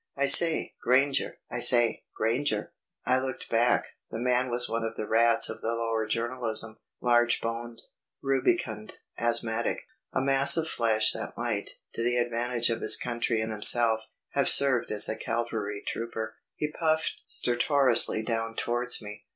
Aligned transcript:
"I 0.17 0.25
say, 0.25 0.73
Granger! 0.81 1.37
I 1.51 1.59
say, 1.59 2.05
Granger!" 2.17 2.73
I 3.05 3.19
looked 3.19 3.51
back. 3.51 3.83
The 4.09 4.17
man 4.17 4.49
was 4.49 4.67
one 4.67 4.83
of 4.83 4.95
the 4.95 5.05
rats 5.07 5.47
of 5.47 5.61
the 5.61 5.75
lower 5.75 6.07
journalism, 6.07 6.77
large 7.01 7.39
boned, 7.39 7.83
rubicund, 8.19 8.95
asthmatic; 9.19 9.83
a 10.11 10.19
mass 10.19 10.57
of 10.57 10.67
flesh 10.67 11.11
that 11.11 11.37
might, 11.37 11.75
to 11.93 12.01
the 12.01 12.17
advantage 12.17 12.71
of 12.71 12.81
his 12.81 12.97
country 12.97 13.41
and 13.43 13.51
himself, 13.51 13.99
have 14.31 14.49
served 14.49 14.89
as 14.89 15.07
a 15.07 15.15
cavalry 15.15 15.83
trooper. 15.85 16.33
He 16.55 16.71
puffed 16.71 17.21
stertorously 17.27 18.23
down 18.23 18.55
towards 18.55 19.03
me. 19.03 19.25